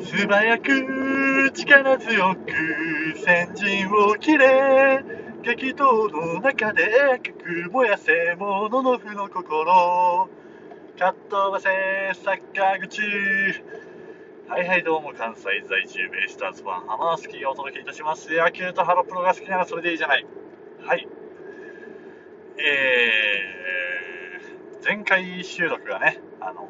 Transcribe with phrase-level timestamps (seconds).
[0.00, 5.04] 素早く力強く先陣を切れ
[5.42, 10.28] 激闘の中で赤く燃やせ者の負の心
[10.98, 11.68] かっ飛ばせ
[12.14, 13.02] 坂口
[14.48, 18.34] はいはいどうも関西在住ベイスターズファン浜田スキがお届けいたします。
[18.34, 20.24] 野球とハロプロが好きならそれでいいじゃない。
[20.80, 21.06] はい。
[22.56, 26.66] えー、前回収録がねあの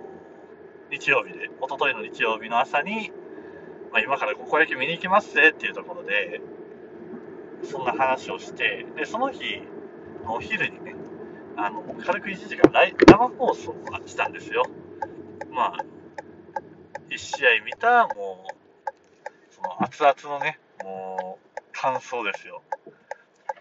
[0.91, 3.13] 日曜日で一昨日の日曜日の朝に
[3.99, 6.41] まあ、今から高校野球見に行きますぜっていうところで、
[7.65, 9.61] そんな話をして、で、その日
[10.25, 10.95] の、お昼にね、
[11.57, 13.77] あの、軽く1時間生放送を
[14.07, 14.63] したんですよ。
[15.51, 15.85] まあ、
[17.11, 22.63] 1試合見た、もう、その熱々のね、もう、感想ですよ。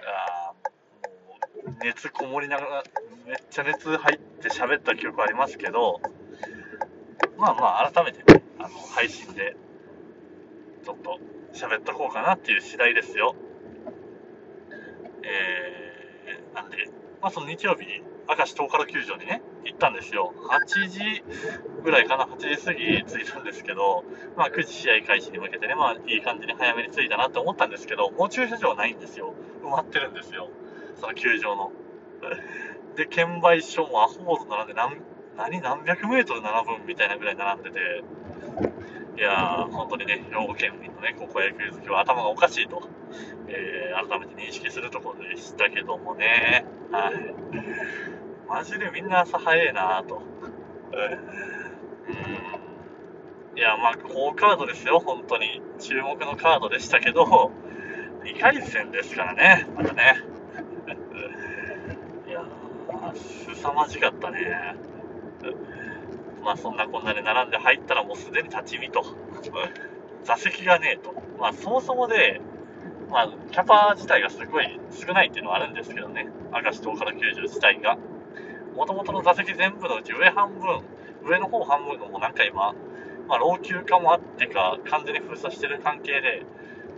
[0.06, 2.84] あもう、熱こもりながら、
[3.26, 6.00] めっちゃ熱入って喋った記憶ありますけど、
[7.38, 9.56] まあまあ、改めてね、あの、配信で
[10.88, 11.20] ちょっと
[11.52, 13.36] 喋っとこうかなっていう次第ですよ。
[15.22, 16.78] えー、なんで、
[17.22, 20.34] まあその日曜日に明石東海球場にね、行ったんですよ。
[20.50, 21.26] 8時
[21.84, 24.06] ぐらいかな、8時過ぎ着いたんですけど、
[24.38, 29.34] まあ9時試合開始に向けてね、まあいい感じに早めに着いたなって思ったんですけど、もう駐車場ないんですよ。
[29.64, 30.48] 埋まってるんですよ。
[30.96, 31.74] その球場の。
[32.96, 35.02] で、券売所もアホード並んで何、
[35.38, 38.04] 何何百メートル並ぶみたいなぐらい並んでて、
[39.18, 42.90] いやー、本当にね、兵庫県民のね、高校野球好きは頭がおかしいと、
[43.48, 47.14] えー、改めて認識するところでしたけどもね、はい。
[48.50, 50.24] マジでみんな朝早いなと。
[50.92, 50.98] う
[53.54, 53.58] ん。
[53.58, 55.62] いや、まあ、好カードですよ、本当に。
[55.80, 57.52] 注目のカードでしたけど、
[58.24, 60.22] 2回戦ですからね、またね。
[62.28, 63.16] いやー、
[63.56, 64.97] 凄まじかったね。
[66.48, 69.04] まあそんなこんなで並んで入ったらもうすでに立ち見と。
[70.24, 71.14] 座席がねえと。
[71.38, 72.40] まあそもそもで、
[73.10, 76.26] まあキャパ自体がすごい少ないっていうのはあるんですけどね。
[76.54, 77.98] 明石東から90自体が。
[78.78, 80.80] もともとの座席全部のうち上半分、
[81.26, 82.74] 上の方半分のもうなんか今、
[83.28, 86.46] まあ老朽化もあってか完全に封鎖してる関係で、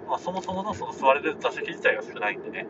[0.08, 2.68] まあそもそものその座れる座席自体が少ないんでね。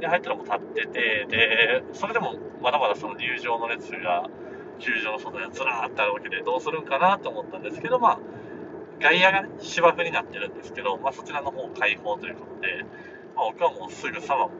[0.00, 4.30] で、入ったらもう立ってて、で、それでもまだまだその入場の列が
[4.82, 8.18] 球場の外にずらーってあるわけで、どうするんかなと思ったんですけど、まあ、
[9.00, 12.84] 外野がね、芝生になってるんですけど、まあ、そちらの方開放ということで、
[13.34, 14.50] まあ、僕はもうすぐさま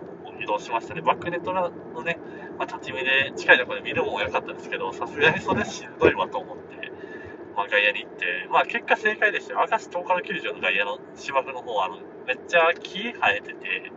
[0.41, 1.03] 移動しましたね。
[1.03, 1.71] バックネットの
[2.03, 2.19] ね、
[2.59, 6.93] まあ、立ち見で近いところで見るも良かったんですけど、さすがにそれしんどいわと思って、
[7.54, 9.66] まあ、外野に行って、まあ、結果正解でしたよ。
[9.71, 13.93] 明石東海球場の外野の芝生の方は、あの、めっちゃ木生えてて、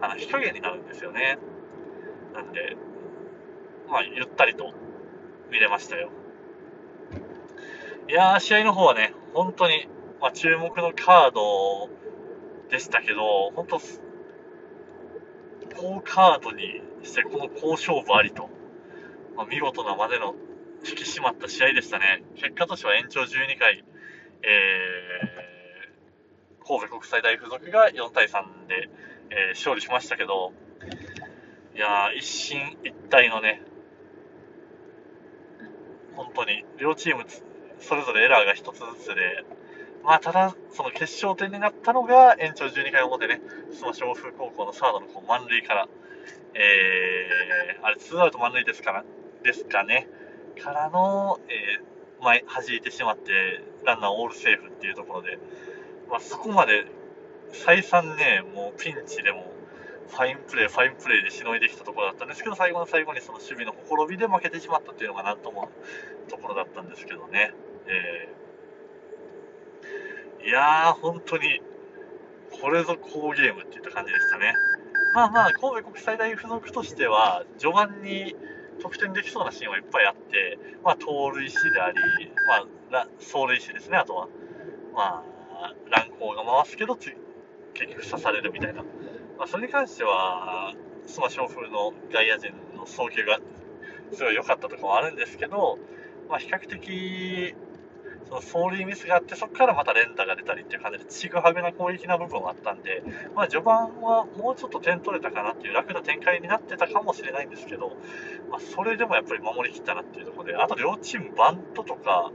[0.00, 1.38] あの、日陰になるんですよね。
[2.34, 2.76] なんで、
[3.88, 4.72] まあ、ゆったりと
[5.50, 6.10] 見れましたよ。
[8.08, 9.88] いやー、試合の方はね、本当に、
[10.20, 11.88] まあ、注目のカード
[12.70, 13.80] でしたけど、本当、
[15.76, 18.48] 好カードにしてこの好勝負ありと、
[19.36, 20.34] まあ、見事なまでの
[20.84, 22.24] 引き締まった試合でしたね。
[22.36, 23.84] 結果としては延長12回、
[24.42, 28.88] えー、神戸国際大付属が4対3で、
[29.30, 30.52] えー、勝利しましたけど、
[31.74, 33.62] いやー、一進一退のね、
[36.18, 37.24] 本当に、両チーム
[37.80, 39.44] それぞれエラーが1つずつで、
[40.02, 43.40] まあ、ただ、その決勝点になったのが、延長12回表ね、
[43.72, 45.88] その湘風高校のサードのこう満塁から、
[46.54, 49.04] えー、あれ、ツーアウト満塁ですから、
[49.44, 50.08] ですかね、
[50.60, 55.38] からの、えー、前、弾いてしまって、ランナーオールセーフっていうところで、
[56.10, 56.86] まあ、そこまで、
[57.52, 59.52] 再三ね、もうピンチでも、
[60.08, 65.70] ファインプレー、ファインプレーでしのいできたところだったんですけど、最後の最後にその守備のほころびで負けてしまったっていうのがなんとも
[66.28, 67.52] ところだったんですけどね。
[67.86, 71.60] えー、いやー、本当に、
[72.60, 74.54] これぞ好ゲームっていった感じでしたね。
[75.14, 78.34] まあまあ、神戸国際大付属としては、序盤に
[78.80, 81.96] 得点できそうなシーンはいっぱいあって、まあ、盗塁死であり、
[82.90, 84.28] まあ、走塁死ですね、あとは。
[84.94, 85.24] ま
[85.62, 87.14] あ、乱行が回すけど、結
[87.74, 88.82] 局刺されるみたいな。
[89.38, 90.74] まあ、それに関しては、
[91.06, 93.38] スマション風の外野陣の送球が
[94.12, 95.78] すごい良かったとかもあるんですけど、
[96.28, 97.54] まあ、比較的、
[98.28, 103.02] その走塁ミスがあって、そこからまた連打が出たりっていう感じで、ちぐはぐな攻撃な部分はあったんで、
[103.34, 107.92] まあ、序盤はもうちょっと点取れたかなっていう楽な展開になってたかもしれないんですけど、
[108.50, 112.32] まあ、それでもやっぱり守りきったなっていうところで、あと両チームバントとか、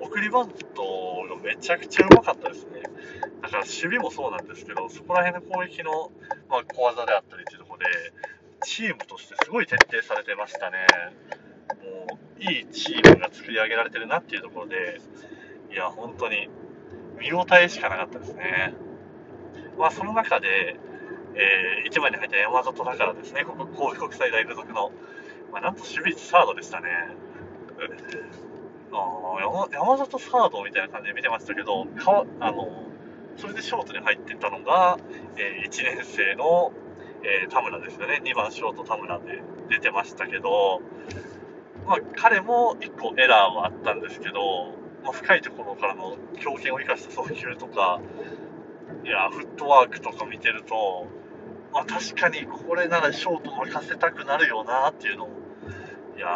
[0.00, 2.82] 送りバントがめちゃくちゃうまかったですね。
[3.42, 6.10] だから守備もそうなんですけど、そこら辺の攻撃の、
[6.48, 7.86] まあ、小技であったりっていうところで、
[8.64, 10.86] チームとしてすごい徹底されてましたね。
[12.08, 15.00] もう、いいチームが作り上げられてるなっていうところで、
[15.70, 16.48] いや、本当に、
[17.18, 18.74] 見応えしかなかったですね。
[19.78, 20.76] まあ、その中で、
[21.34, 24.90] えー、1番に入った山里だからですね、ここ神戸国際大付属の、
[25.52, 26.88] まあ、なんと守備サードでしたね。
[28.96, 32.86] あ山山里サードみたいな感じで見てましたけど、かあの
[33.36, 34.98] それでショートに入ってたのが、
[35.36, 36.72] えー、1年生の、
[37.22, 40.80] えー、田村ですよね、2番ショート田村で出てましたけど、
[41.86, 44.72] まあ、彼も1個エラーはあったんですけど、
[45.04, 48.00] まあ、深いところからの強肩を生かした送球とか、
[49.04, 51.06] いや、フットワークとか見てると、
[51.72, 55.28] まあ、確かにこれならショート任せたくなるよなっていうのを、
[56.16, 56.28] いや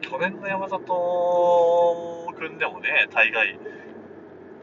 [0.00, 3.58] 去年の山里君でもね、大概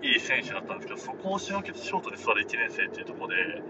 [0.01, 3.61] いい選手だったんですけど、そこをしのけてショートで座る1年生っていうところで、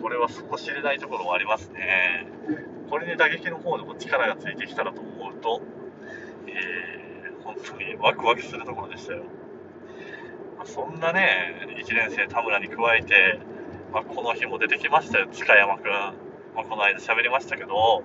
[0.00, 2.26] これは底知れないところもありますね。
[2.90, 5.62] これに打撃の方でも力がついてきたらと思うと、
[6.46, 9.22] えー、本当にワクワクするところでしたよ。
[10.58, 13.40] ま、そんなね、1年生田村に加えて、
[13.92, 15.90] まあ、この日も出てきましたよ、塚山君。
[16.54, 18.02] まあ、この間喋りましたけど、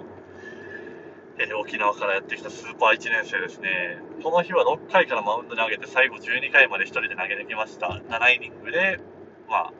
[1.39, 3.99] えー、沖縄からやってきたスーパー1年生ですね。
[4.23, 8.01] この日は6回からマウンドに上げて最後12回まで1人で投げてきました。
[8.09, 8.99] 7イニングで、
[9.47, 9.73] まあ、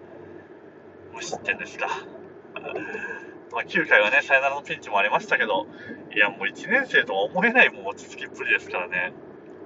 [1.13, 1.88] 無失点ですか。
[3.51, 5.65] まあ、9回はね、サヨナラのピンチもありましたけど、
[6.13, 9.13] いや、もう1年生とは思えないもう落ち着きっぷりですからね。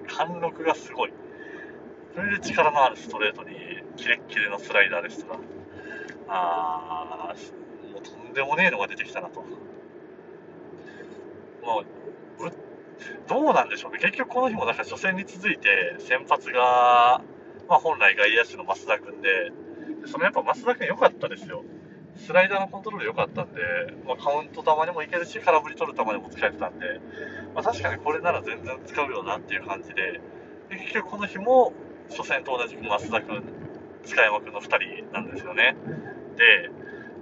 [0.07, 1.13] 貫禄がすごい。
[2.15, 3.55] それで力のあるストレートに、
[3.97, 5.39] キレッキレのスライダーですとか、
[6.29, 9.43] あー、もうとんでもねえのが出てきたなと。
[11.63, 11.85] もう、
[13.27, 13.99] どうなんでしょうね。
[13.99, 17.21] 結局この日もなんか初戦に続いて先発が、
[17.67, 19.51] まあ本来外野手の増田君で、
[20.05, 21.63] そのやっぱ増田君良かったですよ。
[22.15, 23.61] スライダーのコントロール良かったんで、
[24.05, 26.99] まあ、カウント球にもいけるし、空振り取る球にも使えてたんで、
[27.55, 30.19] まあ、確かにこれなら全然使うよなっていう感じで、
[30.69, 31.73] で結局この日も
[32.09, 33.43] 初戦と同じく増田君、
[34.03, 35.75] 塚山君の2人なんですよね。
[36.37, 36.69] で、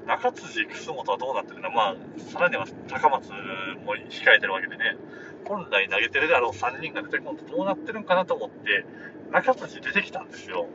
[0.10, 4.98] 中辻、楠本はどうなってるのまあ、さらには高松も控えてるわけでね、
[5.46, 8.86] 本来投げてるであろう3人が出てこんとどうなってるんかなと思って、
[9.30, 10.66] 中辻出てきたんですよ。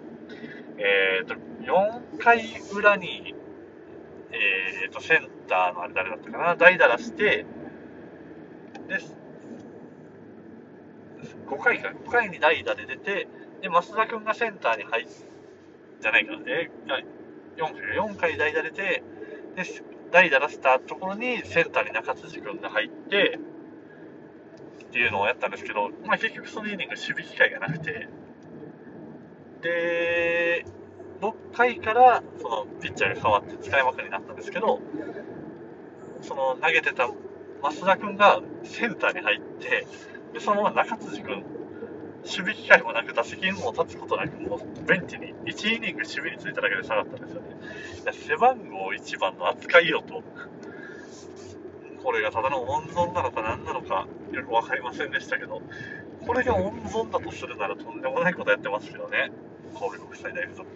[0.78, 3.34] えっ、ー、と、4回裏に、
[4.30, 7.44] えっ、ー、と、センターのあれ誰だったかな、代打出して、
[8.86, 8.98] で、
[11.48, 13.26] 5回か、5回に代打で出て、
[13.62, 15.06] で、増田君がセンターに入っ、
[16.00, 17.14] じゃないか、えー、
[17.56, 19.02] 4回、4回代打出て、
[19.56, 19.64] で、
[20.10, 23.38] 代打出したところにセンターに中辻君が入って、
[24.86, 28.08] っていうのをやったんですけど、まあ結局そのイニング守備機会がなくて、
[29.62, 30.64] で、
[31.20, 34.80] 6回からそのピッチャーが変わって使いまくりになったんですけど、
[36.20, 37.08] その投げてた
[37.62, 39.86] 増田君がセンターに入って、
[40.32, 41.44] でそのまま中辻君
[42.24, 47.48] 守備機会もなく、打席にも立つことなく、もうベンチに1イニング守備についただけで下がったんですよね。
[48.12, 50.22] 背番号1番の扱いよと、
[52.02, 55.62] これがただの温存なのか何なのかよく分かりませんでしたけど、
[56.26, 59.30] これが温存だとするならとんでもないことやってますけどね、
[59.78, 60.66] 神戸国際大付属。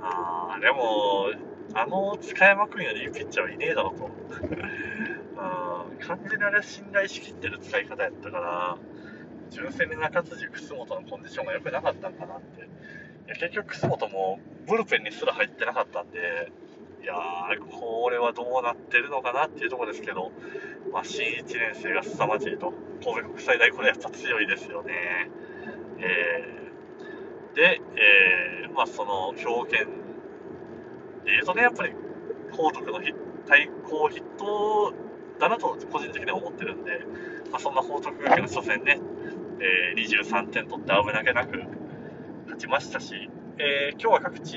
[0.00, 1.30] あー、でも、
[1.74, 4.10] あの塚山君よりいいピッチャーはいねえだろと。
[5.36, 8.78] あ完全にあれは信頼しきってる使い方やったから、
[9.54, 12.62] 純粋に中辻、楠本のコンディションが良くなかったんかなって。
[12.62, 16.52] いや結局、楠本もブルペンにすら入ってなかったんで、
[17.02, 20.32] いやー、これはどうなってるのかなっていうところですけど、
[20.92, 22.72] まあ、新1年生が凄まじいと、
[23.04, 24.92] 神戸国際大、これやっぱ強いですよね。
[25.98, 29.86] えー、で、えー、まあ、その表現
[31.24, 31.92] でいうとね、やっぱり、
[32.56, 33.00] 高徳の
[33.46, 34.92] 対抗ヒット
[35.38, 37.00] だなと個人的には思ってるんで、
[37.50, 38.98] まあ、そんな報徳学園の初戦ね、
[39.60, 41.58] えー、23点取って危なげなく
[42.44, 44.56] 勝ちましたし、えー、今日は各地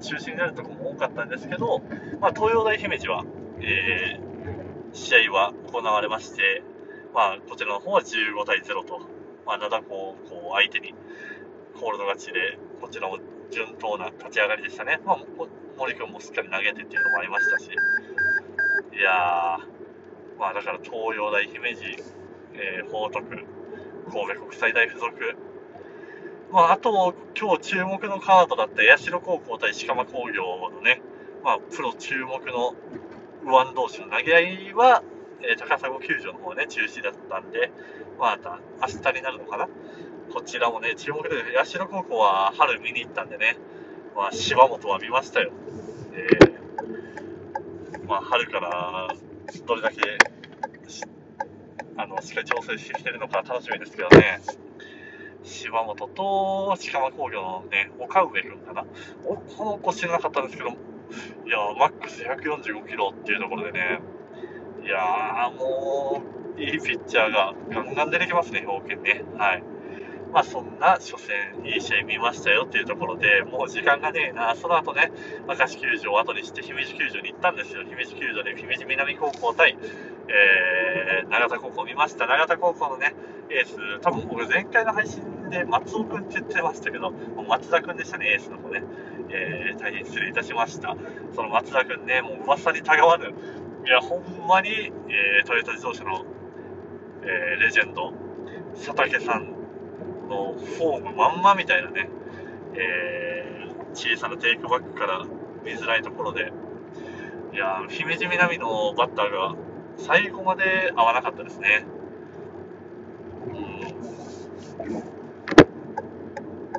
[0.00, 1.80] 中心になるところも多かったんですけど、
[2.20, 3.24] まあ、東洋大姫路は、
[3.60, 6.62] えー、試合は行われまして、
[7.14, 9.00] まあ、こちらの方は15対0と、
[9.46, 10.94] まあ、灘高校相手に
[11.74, 13.18] コールド勝ちで、こちらも
[13.50, 15.00] 順当な勝ち上がりでしたね。
[15.04, 15.18] まあ、
[15.76, 21.84] 森君もしっかり投げてっていうのもありましたし、いやー、まあだから東洋大姫路、
[22.54, 23.44] えー、報徳、
[24.10, 25.10] 神戸国際大付属、
[26.52, 31.02] まあ、あと、今日注目のカードだった八代高校対鹿間工業のね、
[31.42, 32.74] まあ、プロ注目の
[33.42, 35.02] 右腕同士の投げ合いは、
[35.42, 37.72] えー、高砂球場の方ね、中止だったんで、
[38.18, 39.68] また明日になるのかな。
[40.32, 43.56] こちらもね、注目で、八代高校は春見に行ったんでね、
[44.16, 45.50] まあ、柴本は見ましたよ。
[46.12, 49.08] えー、まあ、春から
[49.66, 50.00] どれだけ、
[51.96, 54.40] あの、しっかり調整してきてるのか楽しみですけどね。
[55.44, 58.84] 柴本と近間工業のね、岡上君かな。
[59.24, 60.72] おこの子知らなかったんですけど、い
[61.50, 64.00] やマックス145キロっていうところでね、
[64.84, 66.22] いやー、も
[66.56, 69.22] う、いいピッチャーがガンガン出てきますね、兵庫県ね。
[69.36, 69.62] はい。
[70.32, 75.12] まあそんな初戦、いい試合見ましたよっていうところで、もう時間がねえな、その後ね、
[75.46, 77.84] 明石球場を後にして姫路球場に行ったんですよ。
[77.84, 79.78] 姫路球場で姫路南高校対、
[80.28, 82.26] えー、長田高校見ました。
[82.26, 83.14] 長田高校のね、
[83.50, 87.12] エース、多分僕前回の配信で松尾くんって言ってましたけど、
[87.46, 88.82] 松田くんでしたね、エースの方ね。
[89.30, 90.96] えー、大変失礼いたしました。
[91.34, 96.24] その松田くんね、もう噂にたがわぬ、いや、ほんまに、えー、トヨタ自動車の、
[97.22, 98.12] えー、レジェンド、
[98.74, 99.48] 佐竹さん
[100.28, 102.08] のフォームまんまみたいなね、
[102.74, 105.24] えー、小さなテイクバックから
[105.64, 106.52] 見づらいところで、
[107.52, 109.54] いや姫路南のバッターが
[109.98, 111.84] 最後まで合わなかったですね。
[113.46, 113.50] う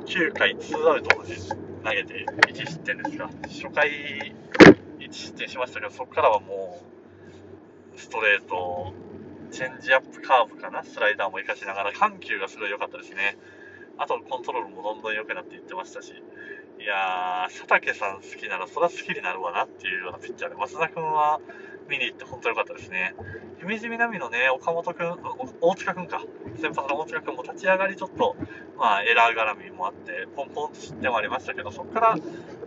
[0.00, 1.36] ん、9回2アウトまで
[1.84, 4.34] 投げて1失点ですが、初回
[4.98, 6.82] 1失点しましたけど、そこからはも
[7.94, 8.92] う、ストレート、
[9.50, 13.38] チェンジアップカーブかな、スライダーも活かしながら、緩急がすごい良かったですね。
[13.98, 16.12] あと、コントロールもどんどん良くなっていってましたし、
[16.78, 21.40] いやー、佐竹さん好きなら、そら好きになるわなっていうようなピッチャーで、増田君は
[21.88, 23.14] 見に行って本当良かったですね。
[23.58, 25.16] 姫路南のね、岡本君、
[25.60, 26.22] 大塚君か、
[26.60, 28.36] 先発の大塚君も立ち上がりちょっと、
[28.78, 32.16] まあ、エラー絡みもあって、ポンポンと失点はありましたけど、そこから、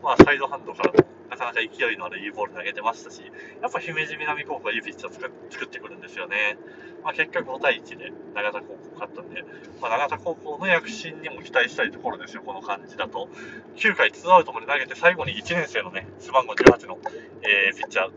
[0.02, 0.94] まあ、サイドハンドから
[1.30, 3.22] なかなか勢いのあるいいボール投げてましたし、
[3.62, 6.58] やっぱ姫路南高校はいいピッチャー作作ってくるんですよね。
[7.04, 9.46] まあ、結果5対1で永田高校勝ったんで、
[9.80, 13.30] まあ、永田高校の躍進にも期待したいところですよ、この感じだと。
[13.76, 16.98] 9回2アウトまで投げて最後に1年生のね、背番号18の、
[17.44, 18.12] えー、ピッチャー、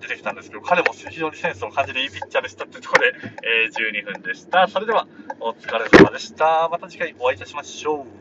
[0.00, 4.68] 出てきたんですけど、彼も非常にセンスを感じるいいピッチャーでしたってところで、えー、12分でした。
[4.68, 5.08] それでは、
[5.40, 6.68] お疲れ様でした。
[6.70, 8.19] また次回お会いいたしましょう。